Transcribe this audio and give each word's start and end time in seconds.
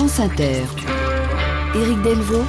France 0.00 0.20
Inter. 0.20 0.62
Éric 1.74 2.00
Delvaux. 2.00 2.46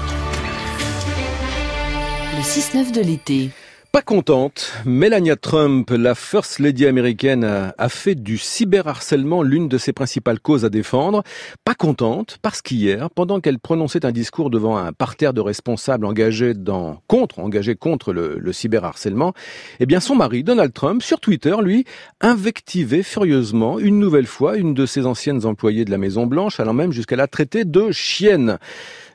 Le 2.37 2.41
6-9 2.41 2.93
de 2.93 3.01
l'été. 3.01 3.49
Pas 3.91 4.01
contente, 4.01 4.71
Melania 4.85 5.35
Trump, 5.35 5.89
la 5.89 6.15
First 6.15 6.59
Lady 6.59 6.85
américaine, 6.85 7.43
a, 7.43 7.89
fait 7.89 8.15
du 8.15 8.37
cyberharcèlement 8.37 9.43
l'une 9.43 9.67
de 9.67 9.77
ses 9.77 9.91
principales 9.91 10.39
causes 10.39 10.63
à 10.63 10.69
défendre. 10.69 11.23
Pas 11.65 11.75
contente 11.75 12.37
parce 12.41 12.61
qu'hier, 12.61 13.09
pendant 13.09 13.41
qu'elle 13.41 13.59
prononçait 13.59 14.05
un 14.05 14.13
discours 14.13 14.49
devant 14.49 14.77
un 14.77 14.93
parterre 14.93 15.33
de 15.33 15.41
responsables 15.41 16.05
engagés 16.05 16.53
dans, 16.53 17.01
contre, 17.07 17.39
engagés 17.39 17.75
contre 17.75 18.13
le, 18.13 18.37
le 18.39 18.53
cyberharcèlement, 18.53 19.33
eh 19.81 19.85
bien 19.85 19.99
son 19.99 20.15
mari, 20.15 20.45
Donald 20.45 20.71
Trump, 20.71 21.03
sur 21.03 21.19
Twitter, 21.19 21.57
lui, 21.61 21.83
invectivait 22.21 23.03
furieusement 23.03 23.77
une 23.77 23.99
nouvelle 23.99 24.25
fois 24.25 24.55
une 24.55 24.73
de 24.73 24.85
ses 24.85 25.05
anciennes 25.05 25.45
employées 25.45 25.83
de 25.83 25.91
la 25.91 25.97
Maison 25.97 26.27
Blanche, 26.27 26.61
allant 26.61 26.73
même 26.73 26.93
jusqu'à 26.93 27.17
la 27.17 27.27
traiter 27.27 27.65
de 27.65 27.91
chienne. 27.91 28.57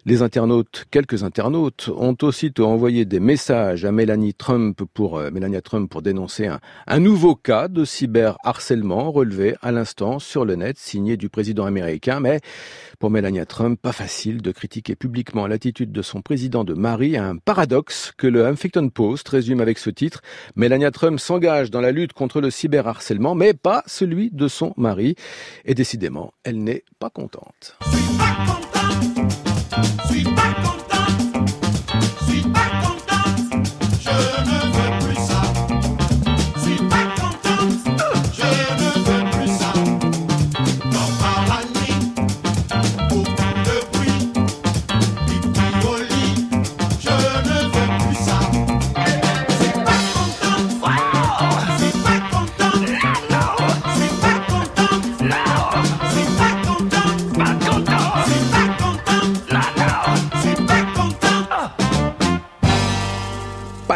Les 0.09 0.23
internautes, 0.23 0.85
quelques 0.93 1.25
internautes, 1.25 1.91
ont 1.97 2.17
aussitôt 2.23 2.67
envoyé 2.67 3.05
des 3.05 3.19
messages 3.19 3.85
à 3.85 3.91
Mélanie 3.91 4.35
Trump 4.35 4.81
pour 4.95 5.19
euh, 5.19 5.31
dénoncer 6.01 6.49
un, 6.87 7.01
nouveau 7.01 7.35
cas 7.35 7.67
de 7.67 7.85
cyberharcèlement 7.85 9.11
relevé 9.11 9.57
à 9.63 9.73
l'instant 9.73 10.21
sur 10.21 10.45
le 10.45 10.55
net, 10.55 10.79
signé 10.79 11.17
du 11.17 11.29
président 11.29 11.67
américain. 11.67 12.21
Mais 12.21 12.39
pour 13.01 13.11
Melania 13.11 13.47
Trump, 13.47 13.81
pas 13.83 13.91
facile 13.91 14.43
de 14.43 14.53
critiquer 14.53 14.95
publiquement 14.95 15.49
l'attitude 15.49 15.91
de 15.91 16.03
son 16.03 16.23
président 16.23 16.63
de 16.63 16.75
mari, 16.75 17.17
un 17.17 17.39
paradoxe 17.39 18.13
que 18.17 18.29
le 18.29 18.49
Huffington 18.49 18.89
Post 18.91 19.29
résume 19.29 19.61
avec 19.61 19.77
ce 19.77 19.91
titre. 19.91 20.21
Melania 20.55 20.93
Trump 20.93 21.19
s'engage 21.19 21.73
dans 21.73 21.81
la 21.81 21.91
lutte 21.91 22.13
contre 22.13 22.41
le 22.41 22.53
cyberharcèlement, 22.53 23.35
mais 23.35 23.55
pas 23.55 23.83
celui 23.87 24.31
de 24.31 24.47
son 24.47 24.73
mari. 24.77 25.17
Et 25.65 25.75
décidément, 25.75 26.33
elle 26.45 26.63
n'est 26.63 26.85
pas 27.01 27.11
contente. 27.11 27.77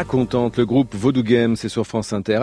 Pas 0.01 0.05
contente. 0.05 0.57
Le 0.57 0.65
groupe 0.65 0.95
Vaudou 0.95 1.23
Game, 1.23 1.57
c'est 1.57 1.69
sur 1.69 1.87
France 1.87 2.15
Inter. 2.15 2.39